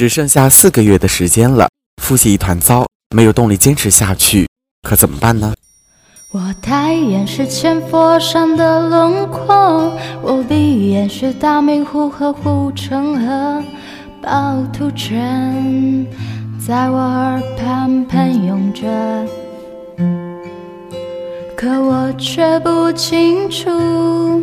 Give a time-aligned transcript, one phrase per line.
[0.00, 1.68] 只剩下四个月的时间了，
[2.02, 4.48] 复习一团糟，没有动力坚持下去，
[4.80, 5.52] 可怎么办呢？
[6.32, 9.92] 我抬眼是千佛山的轮廓，
[10.22, 13.62] 我闭眼是大明湖和护城河，
[14.22, 16.06] 趵突泉
[16.66, 18.88] 在我耳畔喷涌着，
[21.54, 24.42] 可我却不清楚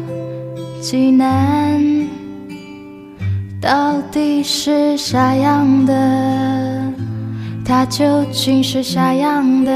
[0.79, 1.96] 济南
[3.67, 5.93] 到底是啥样的，
[7.65, 9.71] 它究竟是啥样的？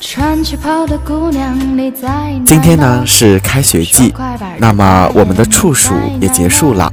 [0.00, 4.12] 穿旗袍的姑娘，你在哪今天呢是开学季，
[4.58, 6.92] 那么我们的处暑也结束了，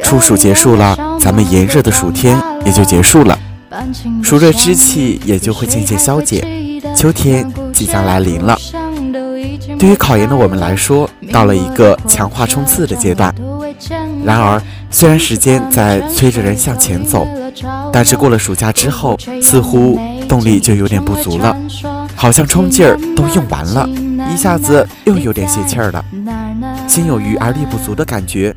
[0.00, 3.36] 处暑结束了，咱们炎热的暑天也就结束了，
[4.22, 6.46] 暑热之气也就会渐渐消解，
[6.94, 8.56] 秋天即将来临了。
[9.80, 13.34] 对于考研的我们来说，到了一个强化冲刺的阶段。
[14.22, 17.26] 然而，虽然时间在催着人向前走，
[17.90, 21.56] 但是过了暑假之后，似乎动力就有点不足了。
[22.14, 23.88] 好像冲劲儿都用完了，
[24.30, 26.04] 一下子又有点泄气儿了，
[26.86, 28.54] 心有余而力不足的感觉。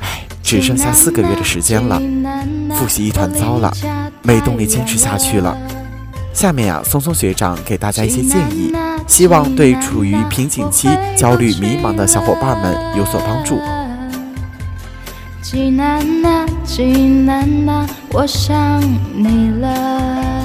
[0.00, 1.98] 唉，只剩下四个月的时间了，
[2.74, 3.72] 复习一团糟了，
[4.20, 5.56] 没动力坚持下去了。
[6.38, 8.72] 下面呀，松松学长给大家一些建议，
[9.08, 13.58] 希望对处于瓶颈期、焦虑迷茫的小伙伴们有所帮助。
[15.42, 18.80] 济南呐，济南呐，我想
[19.12, 20.37] 你了。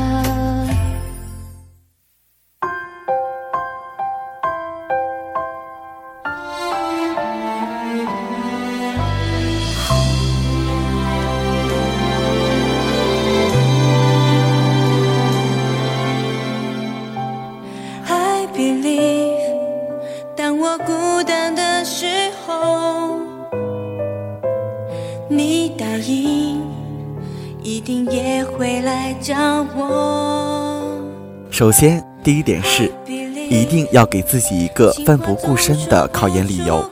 [31.50, 36.84] 首先，第一点是，一定要给自己一个奋不顾身的考研理由。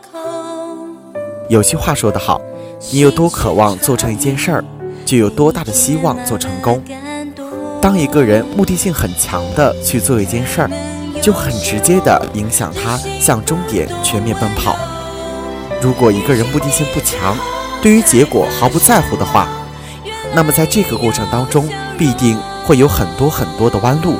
[1.50, 2.40] 有句话说得好，
[2.92, 4.64] 你有多渴望做成一件事儿，
[5.04, 6.82] 就有多大的希望做成功。
[7.82, 10.70] 当一个人目的性很强的去做一件事儿，
[11.22, 14.76] 就很直接的影响他向终点全面奔跑。
[15.82, 17.38] 如果一个人目的性不强，
[17.82, 19.48] 对于结果毫不在乎的话，
[20.34, 21.68] 那么在这个过程当中，
[21.98, 24.16] 必定会有很多很多的弯路。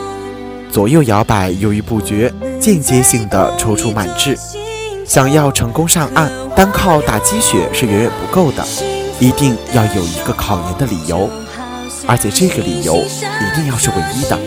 [0.72, 4.38] 左右摇摆，犹豫不决，间接性的踌躇满志。
[5.06, 8.64] 想要成功上岸，单靠打鸡血是远远不够的，
[9.20, 11.30] 一定要有一个考研的理由，
[12.08, 14.40] 而且这个理由一定要是唯一的，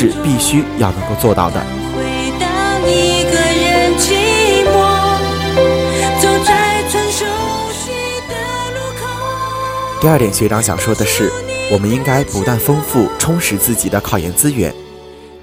[0.00, 1.60] 是必须要能够做到的。
[10.00, 11.32] 第二点，学长想说的是，
[11.72, 14.72] 我们应该不断丰富、充实自己的考研资源。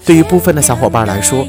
[0.06, 1.46] 对于部分的小伙伴来说，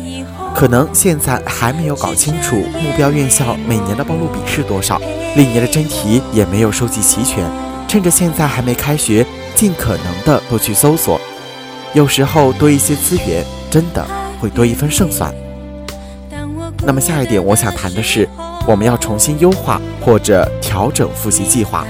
[0.52, 5.00] 可能现在还没有搞清楚目标院校每年的报录比是多少，
[5.36, 7.48] 历年的真题也没有收集齐全。
[7.86, 9.24] 趁着现在还没开学，
[9.54, 11.20] 尽可能的多去搜索。
[11.96, 14.06] 有时候多一些资源，真的
[14.38, 15.34] 会多一分胜算。
[16.84, 18.28] 那么下一点，我想谈的是，
[18.66, 21.86] 我们要重新优化或者调整复习计划。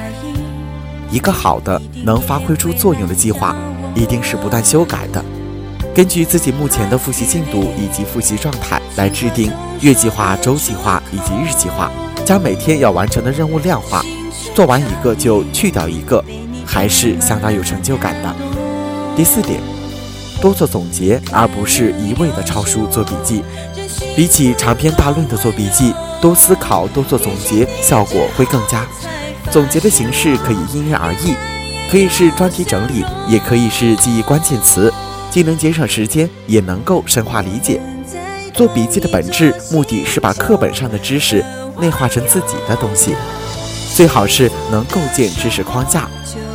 [1.11, 3.57] 一个好的能发挥出作用的计划，
[3.97, 5.21] 一定是不断修改的。
[5.93, 11.91] 根据自己目前的复习进度以及复习状态来制定月计划、周计划以及日计划，
[12.25, 14.05] 将每天要完成的任务量化，
[14.55, 16.25] 做完一个就去掉一个，
[16.65, 18.33] 还是相当有成就感的。
[19.17, 19.59] 第四点，
[20.41, 23.43] 多做总结，而不是一味的抄书做笔记。
[24.15, 28.87] 比起长篇大论的做笔记，多思考、多做总结，效果会更佳。
[29.51, 31.35] 总结的形式可以因人而异，
[31.91, 34.93] 可以是专题整理，也可以是记忆关键词。
[35.31, 37.81] 既能节省时间，也能够深化理解。
[38.55, 41.45] 做笔记的本质目的是把课本上的知识
[41.79, 43.15] 内化成自己的东西，
[43.95, 46.09] 最好是能构建知识框架。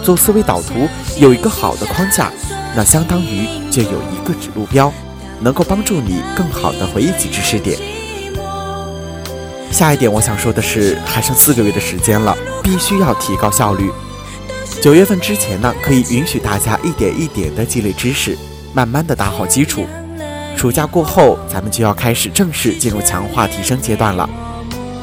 [0.03, 0.87] 做思维导图，
[1.19, 2.31] 有一个好的框架，
[2.75, 4.91] 那相当于就有一个指路标，
[5.39, 7.77] 能够帮助你更好的回忆起知识点。
[9.71, 13.89] 下一点我想说的是，还剩四个月的时间了，必须要提高效率。
[14.81, 18.37] 九月份之前呢，可以允许大家一点一点的积累知识。
[18.73, 19.85] 慢慢的打好基础，
[20.55, 24.29] 暑假过后，咱们就要开始正式进入强化提升阶段了。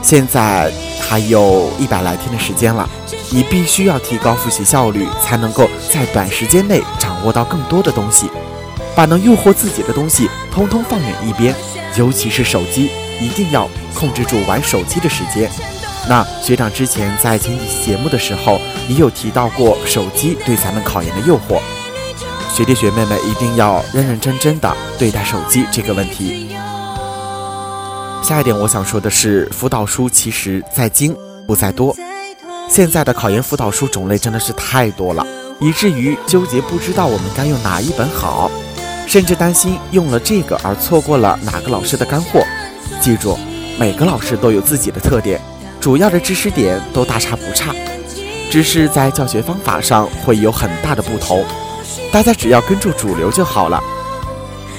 [0.00, 2.88] 现在还有一百来天的时间了，
[3.30, 6.80] 你必须要提高复习效率，才能够在短时间内
[7.18, 8.30] 掌握到更多的东西，
[8.94, 11.52] 把能诱惑自己的东西通通放远一边，
[11.96, 15.50] 尤其是手机，一定要控制住玩手机的时间。
[16.08, 21.60] 那学长之前在前几期节目的时候，也有提到过手机对咱们考研的诱惑，
[22.54, 26.54] 学弟学妹们一定要认认真真的对待手机这个问题。
[28.22, 31.16] 下一点我想说的是，辅导书其实在精
[31.48, 31.96] 不在多，
[32.68, 35.26] 现在的考研辅导书种类真的是太多了，
[35.60, 38.50] 以至于纠结不知道我们该用哪一本好，
[39.06, 42.40] 甚至担心用了这个而错过了哪个老师的干货。
[43.00, 43.36] 记住，
[43.78, 45.40] 每个老师都有自己的特点。
[45.80, 47.74] 主要的知识点都大差不差，
[48.50, 51.44] 只是在教学方法上会有很大的不同。
[52.12, 53.82] 大家只要跟住主流就好了。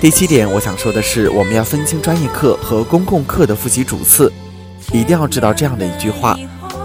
[0.01, 4.31] 第七点，我想说的是，我们要分清专业课和公共课的复习主次，
[4.91, 6.37] 一定要知道这样的一句话：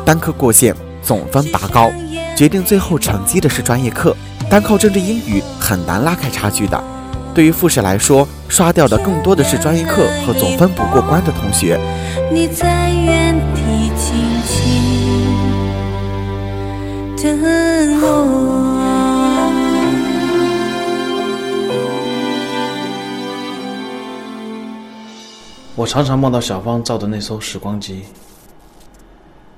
[0.05, 1.92] 单科过线，总分拔高，
[2.34, 4.16] 决定最后成绩的是专业课，
[4.50, 6.82] 单靠政治英语很难拉开差距的。
[7.34, 11.78] 对于复试来说，刷掉的更多的是专业课和总分不过关的同学。
[12.32, 14.14] 你在原地静
[14.46, 14.54] 静
[17.16, 18.62] 等我。
[25.76, 28.04] 我常常梦到小芳造的那艘时光机，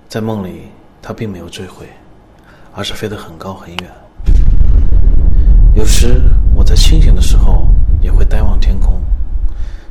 [0.08, 0.70] 在梦里，
[1.08, 1.86] 它并没有坠毁，
[2.74, 3.88] 而是飞得很高很远。
[5.72, 6.20] 有时
[6.52, 7.68] 我在清醒的时候，
[8.00, 9.00] 也会呆望天空，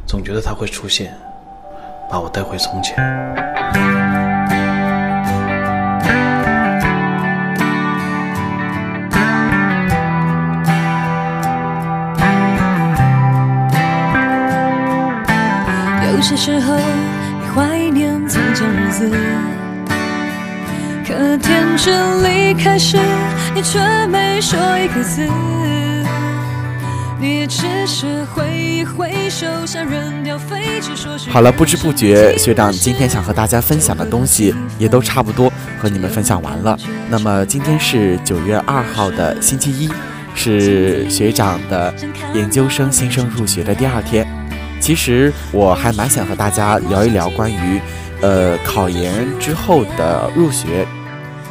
[0.06, 1.14] 总觉得它会出现，
[2.12, 2.98] 把我带回从前。
[16.14, 19.10] 有些时候，你怀念从前日子，
[21.76, 22.98] 可天真离开时，
[23.54, 25.28] 你却没说一个字。
[31.30, 36.78] 好了，不知不觉，学长今天想和大家分享的东西也都差不多和你们分享完了。
[37.10, 39.90] 那么今天是九月二号的星期一，
[40.34, 41.94] 是学长的
[42.34, 44.26] 研究生新生入学的第二天。
[44.80, 47.82] 其实我还蛮想和大家聊一聊关于，
[48.22, 50.88] 呃，考研之后的入学，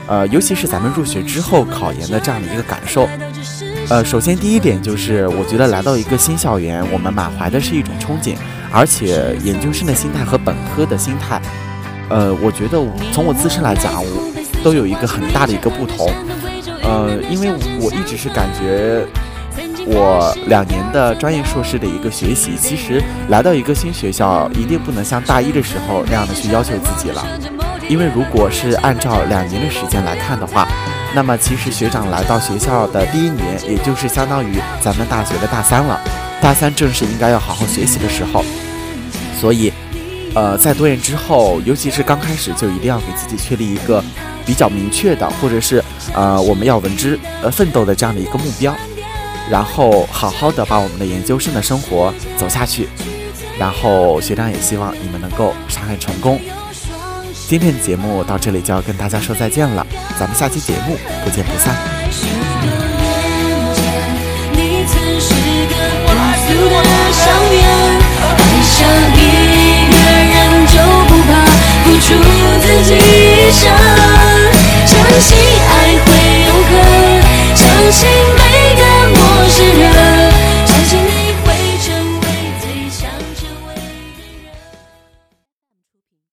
[0.06, 3.08] 呃，尤其是咱们入学之后考研的这样的一个感受。
[3.88, 8.36] 呃，首先第一点就是，我觉得来到一个新校园，我们满怀的是一种憧憬，
[8.72, 11.40] 而且研究生的心态和本科的心态，
[12.08, 12.78] 呃，我觉得
[13.12, 16.10] 从我自身来讲，我都有一个很大的一个不同。
[16.82, 19.04] 呃，因为我一直是感觉，
[19.86, 27.26] 我两年的专业硕士的一个学习，其实来到一个新学校，一定不能像大一的时候那样的去要求自己了，
[27.88, 30.66] 因为如果是按照两年的时间来看的话。
[31.16, 36.00] 那么其实学长来到学校的第一年，也就是相当于咱们大学的大三了。
[36.42, 38.44] 大三正是应该要好好学习的时候，
[39.40, 39.72] 所以，
[40.34, 44.02] 呃，在多年之后，尤其是刚开始，就一定要给自己确立一个
[44.44, 45.80] 比较明确的，或者是
[46.12, 48.74] 呃我们要为之呃奋斗的这样的一个目标，
[49.48, 52.88] 然后好好的把我们的研究生的生活走下去。
[53.56, 56.40] 然后学长也希望你们能够上岸成功。
[57.46, 59.86] 今天的节目到这里就要跟大家说再见了，
[60.18, 61.74] 咱们下期节目不见不散。
[65.68, 66.74] 的，
[68.36, 69.43] 爱上。